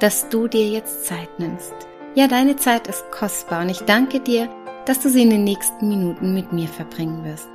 [0.00, 1.74] dass du dir jetzt Zeit nimmst.
[2.14, 4.48] Ja, deine Zeit ist kostbar und ich danke dir,
[4.84, 7.48] dass du sie in den nächsten Minuten mit mir verbringen wirst.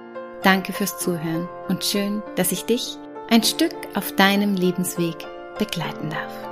[0.43, 2.97] Danke fürs Zuhören und schön, dass ich dich
[3.29, 5.15] ein Stück auf deinem Lebensweg
[5.57, 6.51] begleiten darf.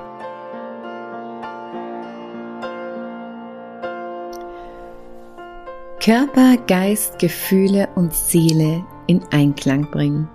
[5.99, 10.29] Körper, Geist, Gefühle und Seele in Einklang bringen.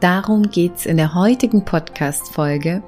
[0.00, 2.82] Darum geht's in der heutigen Podcast-Folge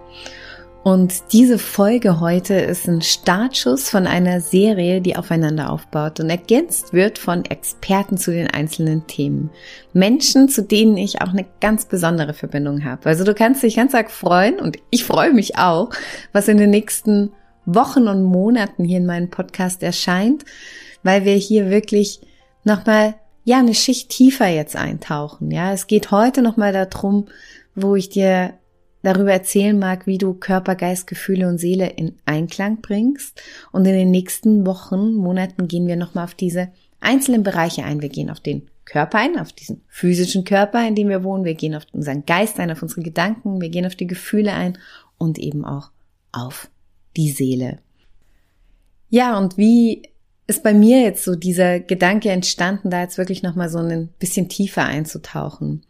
[0.84, 6.92] und diese Folge heute ist ein Startschuss von einer Serie, die aufeinander aufbaut und ergänzt
[6.92, 9.50] wird von Experten zu den einzelnen Themen.
[9.92, 13.06] Menschen, zu denen ich auch eine ganz besondere Verbindung habe.
[13.06, 15.90] Also du kannst dich ganz arg freuen und ich freue mich auch,
[16.32, 17.32] was in den nächsten
[17.66, 20.44] Wochen und Monaten hier in meinem Podcast erscheint,
[21.02, 22.20] weil wir hier wirklich
[22.64, 25.50] nochmal, ja, eine Schicht tiefer jetzt eintauchen.
[25.50, 27.26] Ja, es geht heute nochmal darum,
[27.74, 28.57] wo ich dir
[29.02, 33.40] darüber erzählen mag, wie du Körper, Geist, Gefühle und Seele in Einklang bringst.
[33.72, 36.68] Und in den nächsten Wochen, Monaten gehen wir nochmal auf diese
[37.00, 38.02] einzelnen Bereiche ein.
[38.02, 41.44] Wir gehen auf den Körper ein, auf diesen physischen Körper, in dem wir wohnen.
[41.44, 43.60] Wir gehen auf unseren Geist ein, auf unsere Gedanken.
[43.60, 44.78] Wir gehen auf die Gefühle ein
[45.18, 45.90] und eben auch
[46.32, 46.70] auf
[47.16, 47.78] die Seele.
[49.10, 50.02] Ja, und wie
[50.46, 54.48] ist bei mir jetzt so dieser Gedanke entstanden, da jetzt wirklich nochmal so ein bisschen
[54.48, 55.84] tiefer einzutauchen?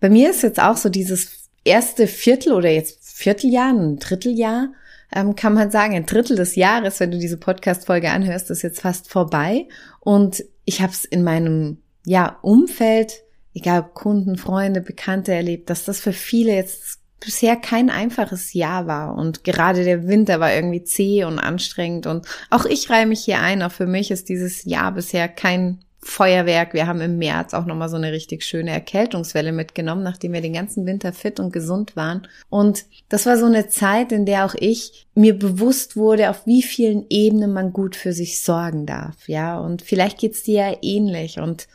[0.00, 4.68] Bei mir ist jetzt auch so dieses erste Viertel oder jetzt Vierteljahr, ein Dritteljahr,
[5.14, 8.80] ähm, kann man sagen, ein Drittel des Jahres, wenn du diese Podcast-Folge anhörst, ist jetzt
[8.80, 9.66] fast vorbei.
[10.00, 13.22] Und ich habe es in meinem ja, Umfeld,
[13.54, 18.86] egal ob Kunden, Freunde, Bekannte erlebt, dass das für viele jetzt bisher kein einfaches Jahr
[18.86, 19.16] war.
[19.16, 22.06] Und gerade der Winter war irgendwie zäh und anstrengend.
[22.06, 23.62] Und auch ich reihe mich hier ein.
[23.62, 26.74] Auch für mich ist dieses Jahr bisher kein Feuerwerk.
[26.74, 30.52] Wir haben im März auch nochmal so eine richtig schöne Erkältungswelle mitgenommen, nachdem wir den
[30.52, 32.26] ganzen Winter fit und gesund waren.
[32.48, 36.62] Und das war so eine Zeit, in der auch ich mir bewusst wurde, auf wie
[36.62, 39.28] vielen Ebenen man gut für sich sorgen darf.
[39.28, 41.40] Ja, und vielleicht geht's dir ja ähnlich.
[41.40, 41.66] Und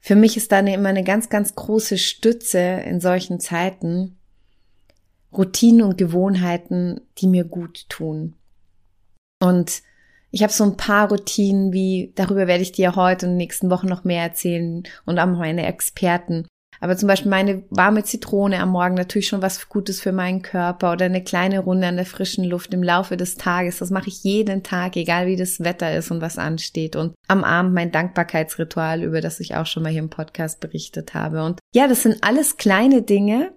[0.00, 4.16] für mich ist da immer eine ganz, ganz große Stütze in solchen Zeiten.
[5.32, 8.34] Routinen und Gewohnheiten, die mir gut tun.
[9.40, 9.82] Und
[10.36, 13.86] ich habe so ein paar Routinen, wie darüber werde ich dir heute und nächsten Wochen
[13.86, 16.46] noch mehr erzählen und auch meine Experten.
[16.78, 20.92] Aber zum Beispiel meine warme Zitrone am Morgen natürlich schon was Gutes für meinen Körper
[20.92, 23.78] oder eine kleine Runde an der frischen Luft im Laufe des Tages.
[23.78, 26.96] Das mache ich jeden Tag, egal wie das Wetter ist und was ansteht.
[26.96, 31.14] Und am Abend mein Dankbarkeitsritual, über das ich auch schon mal hier im Podcast berichtet
[31.14, 31.44] habe.
[31.44, 33.52] Und ja, das sind alles kleine Dinge,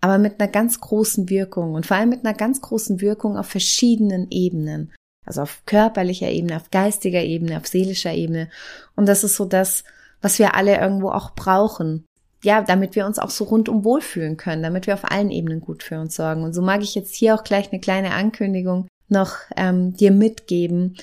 [0.00, 3.48] aber mit einer ganz großen Wirkung und vor allem mit einer ganz großen Wirkung auf
[3.48, 4.90] verschiedenen Ebenen.
[5.26, 8.48] Also auf körperlicher Ebene, auf geistiger Ebene, auf seelischer Ebene.
[8.94, 9.84] Und das ist so das,
[10.22, 12.06] was wir alle irgendwo auch brauchen.
[12.42, 15.82] Ja, damit wir uns auch so rundum wohlfühlen können, damit wir auf allen Ebenen gut
[15.82, 16.44] für uns sorgen.
[16.44, 20.96] Und so mag ich jetzt hier auch gleich eine kleine Ankündigung noch ähm, dir mitgeben,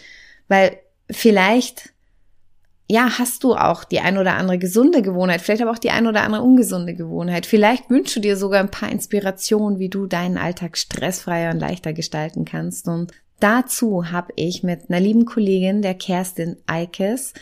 [0.48, 0.78] weil
[1.10, 1.94] vielleicht
[2.90, 6.06] ja, hast du auch die ein oder andere gesunde Gewohnheit, vielleicht aber auch die ein
[6.06, 7.46] oder andere ungesunde Gewohnheit.
[7.46, 11.94] Vielleicht wünschst du dir sogar ein paar Inspirationen, wie du deinen Alltag stressfreier und leichter
[11.94, 12.88] gestalten kannst.
[12.88, 17.34] Und Dazu habe ich mit einer lieben Kollegin, der Kerstin Eikes,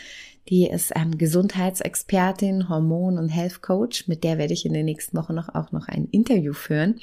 [0.48, 4.08] die ist ähm, Gesundheitsexpertin, Hormon- und Health Coach.
[4.08, 7.00] Mit der werde ich in den nächsten Wochen noch auch noch ein Interview führen.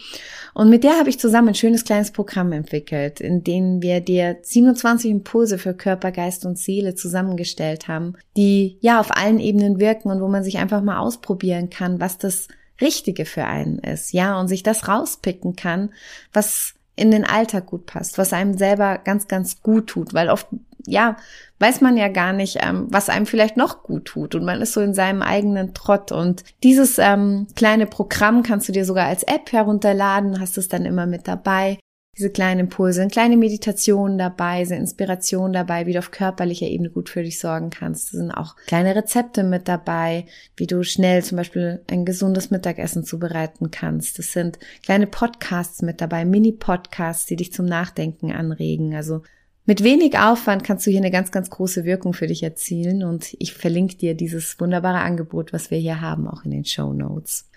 [0.53, 4.37] Und mit der habe ich zusammen ein schönes kleines Programm entwickelt, in dem wir dir
[4.41, 10.11] 27 Impulse für Körper, Geist und Seele zusammengestellt haben, die ja auf allen Ebenen wirken
[10.11, 12.49] und wo man sich einfach mal ausprobieren kann, was das
[12.81, 15.91] Richtige für einen ist, ja, und sich das rauspicken kann,
[16.31, 20.47] was in den Alltag gut passt, was einem selber ganz, ganz gut tut, weil oft,
[20.85, 21.15] ja,
[21.59, 24.73] weiß man ja gar nicht, ähm, was einem vielleicht noch gut tut und man ist
[24.73, 29.23] so in seinem eigenen Trott und dieses ähm, kleine Programm kannst du dir sogar als
[29.23, 31.79] App herunterladen, hast es dann immer mit dabei
[32.19, 37.07] diese kleinen Impulse, kleine Meditationen dabei, sind Inspirationen dabei, wie du auf körperlicher Ebene gut
[37.07, 38.07] für dich sorgen kannst.
[38.07, 40.25] Es sind auch kleine Rezepte mit dabei,
[40.57, 44.19] wie du schnell zum Beispiel ein gesundes Mittagessen zubereiten kannst.
[44.19, 48.93] Es sind kleine Podcasts mit dabei, Mini-Podcasts, die dich zum Nachdenken anregen.
[48.95, 49.23] Also
[49.65, 53.33] mit wenig Aufwand kannst du hier eine ganz, ganz große Wirkung für dich erzielen und
[53.39, 57.47] ich verlinke dir dieses wunderbare Angebot, was wir hier haben, auch in den Show Notes.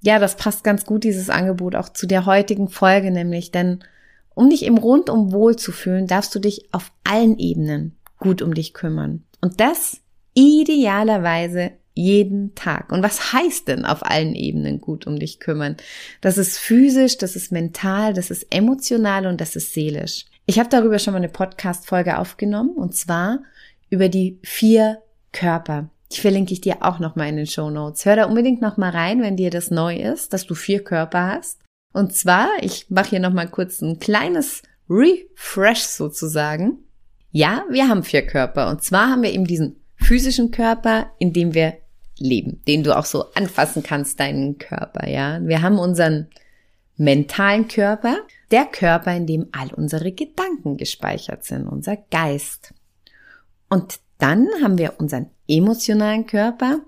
[0.00, 3.80] Ja, das passt ganz gut, dieses Angebot auch zu der heutigen Folge, nämlich denn
[4.36, 8.52] um dich im Rundum wohl zu fühlen, darfst du dich auf allen Ebenen gut um
[8.52, 9.24] dich kümmern.
[9.40, 10.00] Und das
[10.34, 12.92] idealerweise jeden Tag.
[12.92, 15.78] Und was heißt denn auf allen Ebenen gut um dich kümmern?
[16.20, 20.26] Das ist physisch, das ist mental, das ist emotional und das ist seelisch.
[20.44, 23.40] Ich habe darüber schon mal eine Podcast-Folge aufgenommen und zwar
[23.88, 24.98] über die vier
[25.32, 25.88] Körper.
[26.12, 28.04] Die verlinke ich dir auch noch mal in den Show Notes.
[28.04, 31.32] Hör da unbedingt noch mal rein, wenn dir das neu ist, dass du vier Körper
[31.36, 31.58] hast.
[31.96, 34.60] Und zwar, ich mache hier noch mal kurz ein kleines
[34.90, 36.80] Refresh sozusagen.
[37.30, 41.54] Ja, wir haben vier Körper und zwar haben wir eben diesen physischen Körper, in dem
[41.54, 41.78] wir
[42.18, 45.40] leben, den du auch so anfassen kannst, deinen Körper, ja.
[45.42, 46.26] Wir haben unseren
[46.98, 48.18] mentalen Körper,
[48.50, 52.74] der Körper, in dem all unsere Gedanken gespeichert sind, unser Geist.
[53.70, 56.80] Und dann haben wir unseren emotionalen Körper.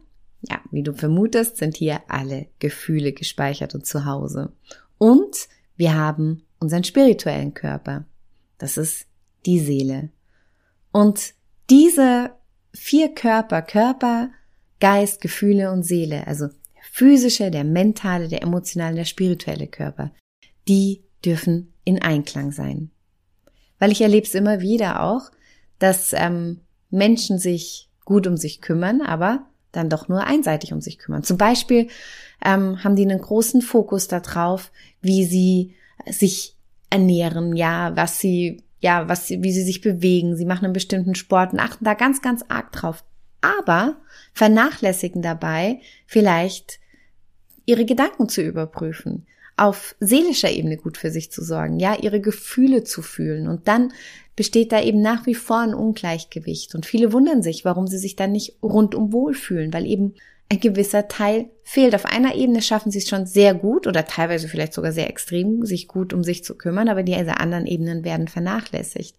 [0.42, 4.52] Ja, wie du vermutest, sind hier alle Gefühle gespeichert und zu Hause.
[4.98, 8.04] Und wir haben unseren spirituellen Körper.
[8.58, 9.06] Das ist
[9.46, 10.10] die Seele.
[10.92, 11.34] Und
[11.70, 12.32] diese
[12.74, 14.30] vier Körper, Körper,
[14.80, 20.12] Geist, Gefühle und Seele, also der physische, der mentale, der emotionale, der spirituelle Körper,
[20.66, 22.90] die dürfen in Einklang sein.
[23.78, 25.30] Weil ich erlebe es immer wieder auch,
[25.78, 26.60] dass ähm,
[26.90, 29.46] Menschen sich gut um sich kümmern, aber
[29.78, 31.22] dann doch nur einseitig um sich kümmern.
[31.22, 31.88] Zum Beispiel
[32.44, 34.70] ähm, haben die einen großen Fokus darauf,
[35.00, 35.74] wie sie
[36.06, 36.56] sich
[36.90, 40.36] ernähren, ja, was sie, ja, was sie, wie sie sich bewegen.
[40.36, 43.04] Sie machen einen bestimmten Sport und achten da ganz, ganz arg drauf.
[43.40, 43.96] Aber
[44.32, 46.80] vernachlässigen dabei vielleicht
[47.64, 49.26] ihre Gedanken zu überprüfen,
[49.58, 53.92] auf seelischer Ebene gut für sich zu sorgen, ja, ihre Gefühle zu fühlen und dann
[54.36, 58.14] besteht da eben nach wie vor ein Ungleichgewicht und viele wundern sich, warum sie sich
[58.14, 60.14] dann nicht rundum wohlfühlen, weil eben
[60.50, 61.94] ein gewisser Teil fehlt.
[61.94, 65.64] Auf einer Ebene schaffen sie es schon sehr gut oder teilweise vielleicht sogar sehr extrem,
[65.66, 69.16] sich gut um sich zu kümmern, aber diese anderen Ebenen werden vernachlässigt.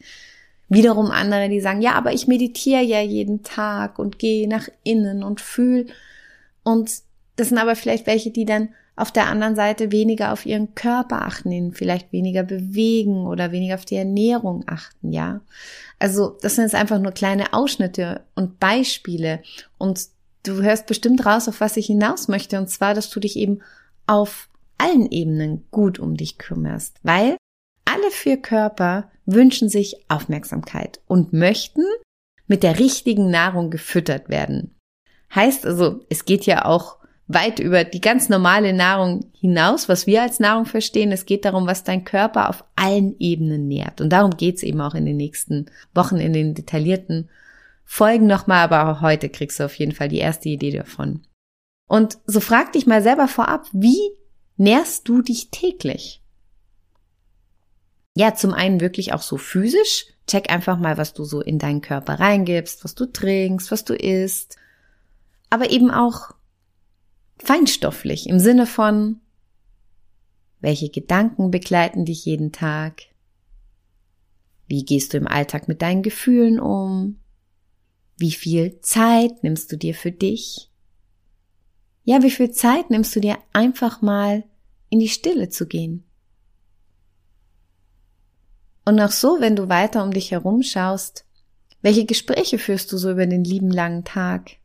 [0.70, 5.24] Wiederum andere, die sagen, ja, aber ich meditiere ja jeden Tag und gehe nach innen
[5.24, 5.88] und fühle.
[6.64, 6.92] Und
[7.36, 11.22] das sind aber vielleicht welche, die dann auf der anderen Seite weniger auf ihren Körper
[11.26, 15.42] achten, ihn vielleicht weniger bewegen oder weniger auf die Ernährung achten, ja.
[16.00, 19.42] Also das sind jetzt einfach nur kleine Ausschnitte und Beispiele
[19.78, 20.02] und
[20.44, 23.62] du hörst bestimmt raus, auf was ich hinaus möchte und zwar, dass du dich eben
[24.06, 27.38] auf allen Ebenen gut um dich kümmerst, weil
[27.86, 31.84] alle vier Körper wünschen sich Aufmerksamkeit und möchten
[32.48, 34.76] mit der richtigen Nahrung gefüttert werden.
[35.34, 36.99] Heißt also, es geht ja auch
[37.30, 41.12] weit über die ganz normale Nahrung hinaus, was wir als Nahrung verstehen.
[41.12, 44.02] Es geht darum, was dein Körper auf allen Ebenen nährt.
[44.02, 47.30] Und darum geht's eben auch in den nächsten Wochen in den detaillierten
[47.86, 51.22] Folgen nochmal, aber auch heute kriegst du auf jeden Fall die erste Idee davon.
[51.88, 54.00] Und so frag dich mal selber vorab, wie
[54.58, 56.24] nährst du dich täglich?
[58.16, 60.08] Ja, zum einen wirklich auch so physisch.
[60.26, 63.94] Check einfach mal, was du so in deinen Körper reingibst, was du trinkst, was du
[63.94, 64.58] isst.
[65.52, 66.34] Aber eben auch
[67.40, 69.22] feinstofflich im Sinne von,
[70.62, 73.04] welche Gedanken begleiten dich jeden Tag?
[74.68, 77.20] Wie gehst du im Alltag mit deinen Gefühlen um?
[78.18, 80.70] Wie viel Zeit nimmst du dir für dich?
[82.04, 84.44] Ja, wie viel Zeit nimmst du dir einfach mal
[84.90, 86.04] in die Stille zu gehen?
[88.86, 91.26] Und auch so, wenn du weiter um dich herum schaust,
[91.82, 94.58] welche Gespräche führst du so über den lieben langen Tag?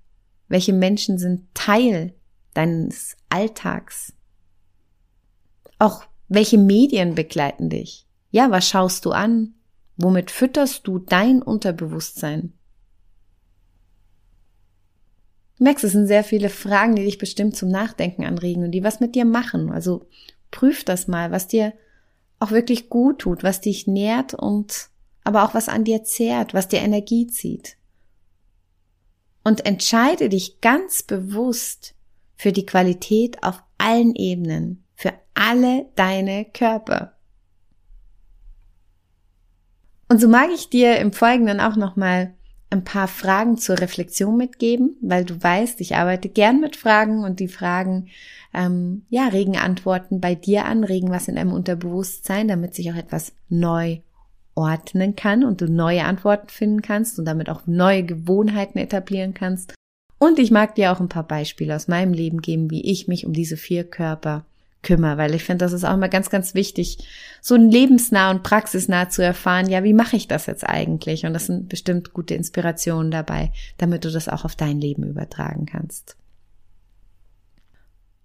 [0.48, 2.14] Welche Menschen sind Teil
[2.54, 4.12] deines Alltags?
[5.78, 8.06] Auch welche Medien begleiten dich?
[8.30, 9.54] Ja, was schaust du an?
[9.96, 12.52] Womit fütterst du dein Unterbewusstsein?
[15.58, 18.82] Du merkst, es sind sehr viele Fragen, die dich bestimmt zum Nachdenken anregen und die
[18.82, 19.70] was mit dir machen.
[19.70, 20.08] Also
[20.50, 21.72] prüf das mal, was dir
[22.40, 24.88] auch wirklich gut tut, was dich nährt und
[25.22, 27.76] aber auch was an dir zehrt, was dir Energie zieht.
[29.44, 31.94] Und entscheide dich ganz bewusst
[32.44, 37.14] für die Qualität auf allen Ebenen, für alle deine Körper.
[40.10, 42.34] Und so mag ich dir im Folgenden auch nochmal
[42.68, 47.40] ein paar Fragen zur Reflexion mitgeben, weil du weißt, ich arbeite gern mit Fragen und
[47.40, 48.08] die Fragen,
[48.52, 52.96] ähm, ja, regen Antworten bei dir an, regen was in deinem Unterbewusstsein, damit sich auch
[52.96, 54.00] etwas neu
[54.54, 59.72] ordnen kann und du neue Antworten finden kannst und damit auch neue Gewohnheiten etablieren kannst.
[60.24, 63.26] Und ich mag dir auch ein paar Beispiele aus meinem Leben geben, wie ich mich
[63.26, 64.46] um diese vier Körper
[64.82, 66.98] kümmere, weil ich finde, das ist auch immer ganz, ganz wichtig,
[67.42, 71.26] so lebensnah und praxisnah zu erfahren, ja, wie mache ich das jetzt eigentlich?
[71.26, 75.66] Und das sind bestimmt gute Inspirationen dabei, damit du das auch auf dein Leben übertragen
[75.66, 76.16] kannst.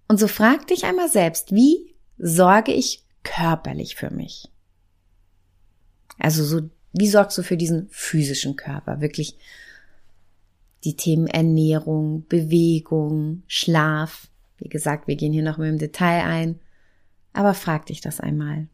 [0.08, 4.48] Und so frag dich einmal selbst, wie sorge ich körperlich für mich?
[6.18, 6.62] Also so,
[6.94, 9.02] wie sorgst du für diesen physischen Körper?
[9.02, 9.36] Wirklich
[10.84, 14.28] die Themen Ernährung, Bewegung, Schlaf.
[14.56, 16.60] Wie gesagt, wir gehen hier noch mal im Detail ein.
[17.32, 18.68] Aber frag dich das einmal.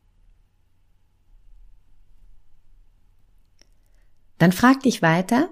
[4.39, 5.51] Dann frag dich weiter,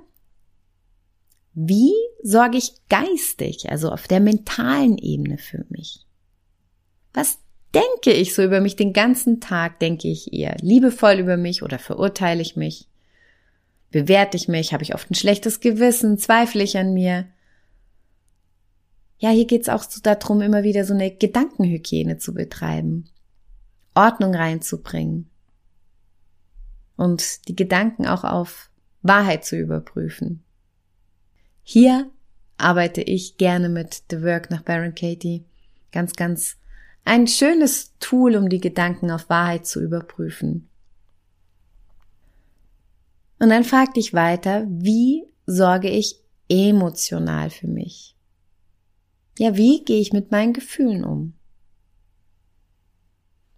[1.54, 1.92] wie
[2.22, 6.06] sorge ich geistig, also auf der mentalen Ebene für mich?
[7.12, 7.38] Was
[7.74, 9.78] denke ich so über mich den ganzen Tag?
[9.78, 12.88] Denke ich eher liebevoll über mich oder verurteile ich mich?
[13.94, 14.72] Bewerte ich mich?
[14.72, 16.18] Habe ich oft ein schlechtes Gewissen?
[16.18, 17.28] Zweifle ich an mir?
[19.18, 23.08] Ja, hier geht's auch so darum, immer wieder so eine Gedankenhygiene zu betreiben,
[23.94, 25.30] Ordnung reinzubringen
[26.96, 28.68] und die Gedanken auch auf
[29.02, 30.42] Wahrheit zu überprüfen.
[31.62, 32.10] Hier
[32.56, 35.44] arbeite ich gerne mit The Work nach Baron Katie.
[35.92, 36.56] Ganz, ganz
[37.04, 40.68] ein schönes Tool, um die Gedanken auf Wahrheit zu überprüfen.
[43.44, 48.16] Und dann frag dich weiter, wie sorge ich emotional für mich?
[49.38, 51.34] Ja, wie gehe ich mit meinen Gefühlen um?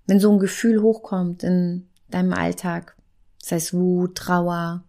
[0.09, 2.97] Wenn so ein Gefühl hochkommt in deinem Alltag,
[3.41, 4.83] sei es Wut, Trauer,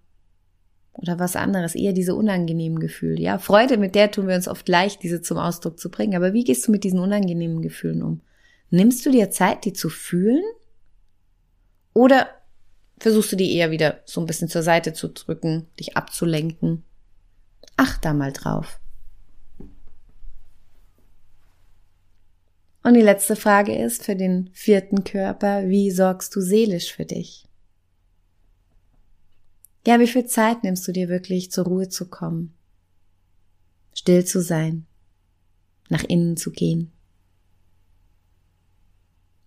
[0.93, 3.21] oder was anderes, eher diese unangenehmen Gefühle.
[3.21, 6.15] Ja, Freude, mit der tun wir uns oft leicht, diese zum Ausdruck zu bringen.
[6.15, 8.21] Aber wie gehst du mit diesen unangenehmen Gefühlen um?
[8.71, 10.41] Nimmst du dir Zeit, die zu fühlen?
[11.93, 12.29] Oder
[12.99, 16.83] versuchst du die eher wieder so ein bisschen zur Seite zu drücken, dich abzulenken?
[17.75, 18.79] Acht da mal drauf.
[22.83, 27.45] Und die letzte Frage ist für den vierten Körper, wie sorgst du seelisch für dich?
[29.85, 32.53] Ja, wie viel Zeit nimmst du dir wirklich zur Ruhe zu kommen?
[33.93, 34.85] Still zu sein,
[35.89, 36.91] nach innen zu gehen.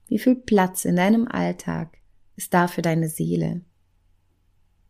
[0.08, 1.99] Wie viel Platz in deinem Alltag
[2.40, 3.60] ist da für deine Seele?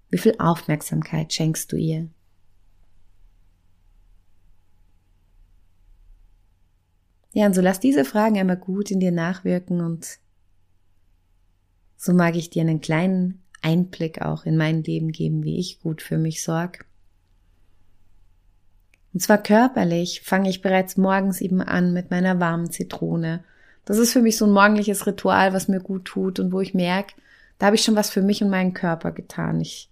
[0.08, 2.08] Wie viel Aufmerksamkeit schenkst du ihr?
[7.32, 10.20] Ja, und so lass diese Fragen einmal gut in dir nachwirken und
[11.96, 16.02] so mag ich dir einen kleinen Einblick auch in mein Leben geben, wie ich gut
[16.02, 16.84] für mich sorge.
[19.12, 23.42] Und zwar körperlich fange ich bereits morgens eben an mit meiner warmen Zitrone.
[23.84, 26.74] Das ist für mich so ein morgendliches Ritual, was mir gut tut und wo ich
[26.74, 27.14] merke,
[27.60, 29.60] da habe ich schon was für mich und meinen Körper getan.
[29.60, 29.90] Ich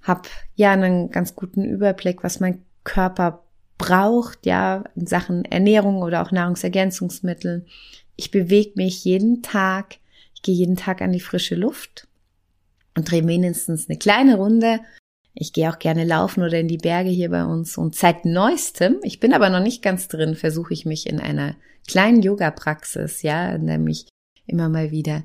[0.00, 3.42] habe ja einen ganz guten Überblick, was mein Körper
[3.78, 7.66] braucht, ja, in Sachen Ernährung oder auch Nahrungsergänzungsmittel.
[8.14, 9.96] Ich bewege mich jeden Tag.
[10.34, 12.06] Ich gehe jeden Tag an die frische Luft
[12.96, 14.78] und drehe mindestens eine kleine Runde.
[15.34, 17.76] Ich gehe auch gerne laufen oder in die Berge hier bei uns.
[17.76, 21.56] Und seit neuestem, ich bin aber noch nicht ganz drin, versuche ich mich in einer
[21.88, 24.06] kleinen Yoga-Praxis, ja, nämlich
[24.46, 25.24] immer mal wieder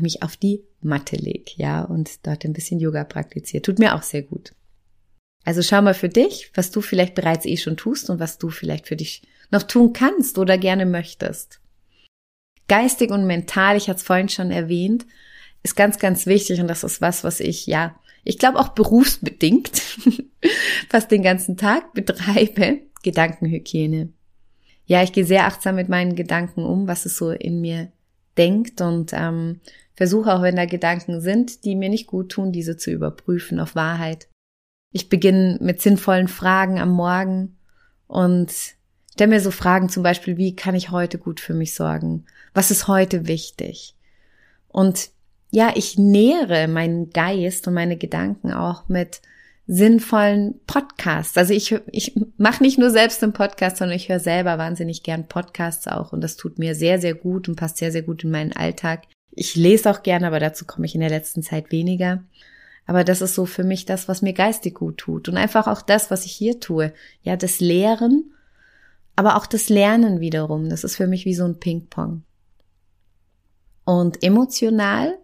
[0.00, 3.62] mich auf die Matte leg, ja, und dort ein bisschen Yoga praktiziere.
[3.62, 4.52] Tut mir auch sehr gut.
[5.44, 8.50] Also schau mal für dich, was du vielleicht bereits eh schon tust und was du
[8.50, 11.60] vielleicht für dich noch tun kannst oder gerne möchtest.
[12.68, 15.06] Geistig und mental, ich hatte es vorhin schon erwähnt,
[15.62, 19.70] ist ganz, ganz wichtig und das ist was, was ich, ja, ich glaube auch berufsbedingt
[20.88, 24.08] fast den ganzen Tag betreibe, Gedankenhygiene.
[24.86, 27.92] Ja, ich gehe sehr achtsam mit meinen Gedanken um, was es so in mir
[28.36, 29.60] denkt und ähm,
[29.94, 33.74] versuche auch, wenn da Gedanken sind, die mir nicht gut tun, diese zu überprüfen auf
[33.74, 34.28] Wahrheit.
[34.92, 37.56] Ich beginne mit sinnvollen Fragen am Morgen
[38.06, 38.52] und
[39.12, 42.26] stelle mir so Fragen zum Beispiel, wie kann ich heute gut für mich sorgen?
[42.54, 43.96] Was ist heute wichtig?
[44.68, 45.10] Und
[45.50, 49.22] ja, ich nähere meinen Geist und meine Gedanken auch mit
[49.66, 51.36] sinnvollen Podcasts.
[51.36, 55.26] Also ich, ich mache nicht nur selbst einen Podcast, sondern ich höre selber wahnsinnig gern
[55.26, 58.30] Podcasts auch und das tut mir sehr, sehr gut und passt sehr, sehr gut in
[58.30, 59.02] meinen Alltag.
[59.32, 62.22] Ich lese auch gerne, aber dazu komme ich in der letzten Zeit weniger.
[62.86, 65.82] Aber das ist so für mich das, was mir geistig gut tut und einfach auch
[65.82, 66.92] das, was ich hier tue.
[67.22, 68.32] Ja, das Lehren,
[69.16, 70.70] aber auch das Lernen wiederum.
[70.70, 72.22] Das ist für mich wie so ein Ping-Pong.
[73.84, 75.18] Und emotional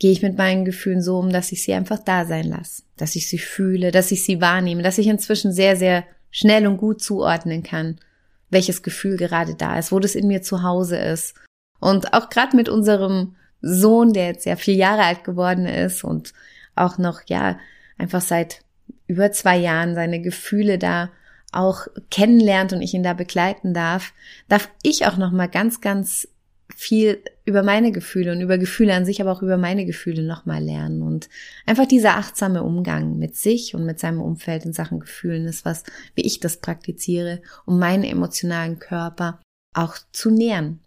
[0.00, 3.14] gehe ich mit meinen Gefühlen so um, dass ich sie einfach da sein lasse, dass
[3.14, 7.02] ich sie fühle, dass ich sie wahrnehme, dass ich inzwischen sehr, sehr schnell und gut
[7.02, 8.00] zuordnen kann,
[8.48, 11.34] welches Gefühl gerade da ist, wo das in mir zu Hause ist.
[11.80, 16.32] Und auch gerade mit unserem Sohn, der jetzt ja vier Jahre alt geworden ist und
[16.74, 17.58] auch noch, ja,
[17.98, 18.62] einfach seit
[19.06, 21.10] über zwei Jahren seine Gefühle da
[21.52, 24.14] auch kennenlernt und ich ihn da begleiten darf,
[24.48, 26.28] darf ich auch noch mal ganz, ganz
[26.74, 30.62] viel über meine Gefühle und über Gefühle an sich, aber auch über meine Gefühle nochmal
[30.62, 31.02] lernen.
[31.02, 31.28] Und
[31.66, 35.84] einfach dieser achtsame Umgang mit sich und mit seinem Umfeld in Sachen Gefühlen ist was,
[36.14, 39.40] wie ich das praktiziere, um meinen emotionalen Körper
[39.74, 40.80] auch zu nähren.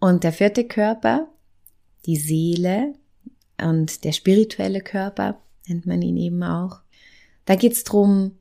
[0.00, 1.28] Und der vierte Körper,
[2.06, 2.94] die Seele,
[3.60, 6.80] und der spirituelle Körper, nennt man ihn eben auch.
[7.44, 8.37] Da geht's drum,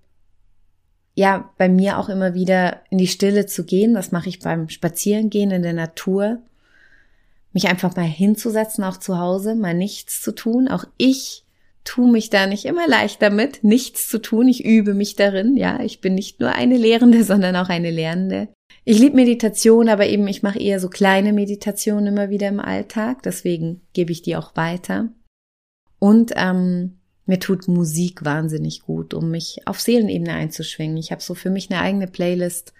[1.17, 3.95] ja, bei mir auch immer wieder in die Stille zu gehen.
[3.95, 6.37] Das mache ich beim Spazierengehen in der Natur.
[7.53, 10.67] Mich einfach mal hinzusetzen, auch zu Hause, mal nichts zu tun.
[10.67, 11.43] Auch ich
[11.83, 14.47] tue mich da nicht immer leicht damit, nichts zu tun.
[14.47, 15.57] Ich übe mich darin.
[15.57, 18.49] Ja, ich bin nicht nur eine Lehrende, sondern auch eine Lernende.
[18.85, 23.23] Ich liebe Meditation, aber eben ich mache eher so kleine Meditationen immer wieder im Alltag.
[23.23, 25.09] Deswegen gebe ich die auch weiter.
[25.97, 30.97] Und ähm, mir tut Musik wahnsinnig gut, um mich auf Seelenebene einzuschwingen.
[30.97, 32.73] Ich habe so für mich eine eigene Playlist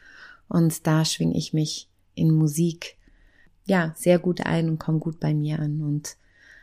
[0.47, 2.95] und da schwinge ich mich in Musik
[3.65, 5.81] ja sehr gut ein und komme gut bei mir an.
[5.81, 6.15] Und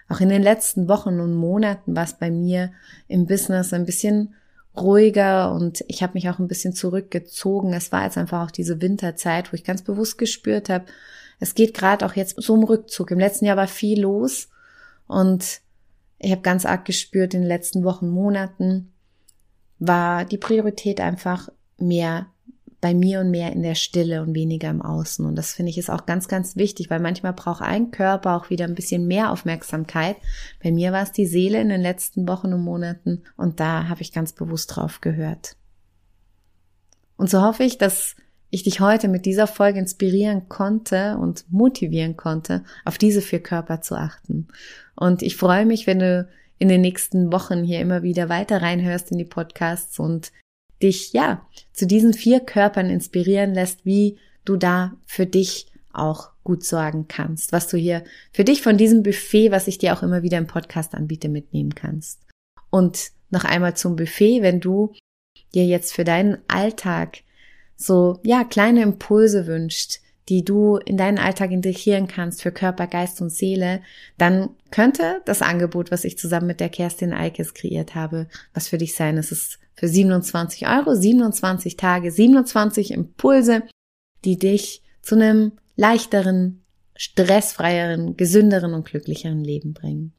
[0.09, 2.73] auch in den letzten Wochen und Monaten war es bei mir
[3.07, 4.35] im Business ein bisschen
[4.77, 7.73] ruhiger und ich habe mich auch ein bisschen zurückgezogen.
[7.73, 10.87] Es war jetzt einfach auch diese Winterzeit, wo ich ganz bewusst gespürt habe,
[11.41, 13.11] es geht gerade auch jetzt so um Rückzug.
[13.11, 14.49] Im letzten Jahr war viel los
[15.07, 15.61] und
[16.25, 18.93] ich habe ganz arg gespürt in den letzten Wochen, Monaten,
[19.79, 22.27] war die Priorität einfach mehr
[22.81, 25.25] bei mir und mehr in der Stille und weniger im Außen.
[25.25, 28.51] Und das finde ich ist auch ganz, ganz wichtig, weil manchmal braucht ein Körper auch
[28.51, 30.17] wieder ein bisschen mehr Aufmerksamkeit.
[30.63, 34.03] Bei mir war es die Seele in den letzten Wochen und Monaten und da habe
[34.03, 35.57] ich ganz bewusst drauf gehört.
[37.17, 38.17] Und so hoffe ich, dass
[38.51, 43.81] ich dich heute mit dieser Folge inspirieren konnte und motivieren konnte, auf diese vier Körper
[43.81, 44.49] zu achten.
[44.97, 49.11] Und ich freue mich, wenn du in den nächsten Wochen hier immer wieder weiter reinhörst
[49.11, 50.33] in die Podcasts und
[50.83, 56.65] dich, ja, zu diesen vier Körpern inspirieren lässt, wie du da für dich auch gut
[56.65, 60.23] sorgen kannst, was du hier für dich von diesem Buffet, was ich dir auch immer
[60.23, 62.21] wieder im Podcast anbiete, mitnehmen kannst.
[62.71, 64.93] Und noch einmal zum Buffet, wenn du
[65.55, 67.23] dir jetzt für deinen Alltag
[67.77, 73.21] so, ja, kleine Impulse wünscht, die du in deinen Alltag integrieren kannst für Körper, Geist
[73.21, 73.83] und Seele,
[74.17, 78.79] dann könnte das Angebot, was ich zusammen mit der Kerstin Eikes kreiert habe, was für
[78.79, 79.19] dich sein.
[79.19, 83.63] Es ist für 27 Euro, 27 Tage, 27 Impulse,
[84.25, 86.65] die dich zu einem leichteren,
[86.97, 90.13] stressfreieren, gesünderen und glücklicheren Leben bringen.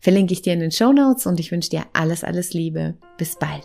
[0.00, 2.94] Verlinke ich dir in den Show Notes und ich wünsche dir alles, alles Liebe.
[3.16, 3.64] Bis bald.